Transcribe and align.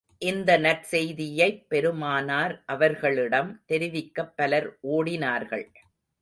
இந்த 0.21 0.57
நற்செய்தியைப் 0.57 1.59
பெருமானார் 1.67 2.63
அவர்களிடம் 2.65 3.63
தெரிவிக்கப் 3.67 4.33
பலர் 4.35 4.69
ஓடினார்கள். 4.89 5.67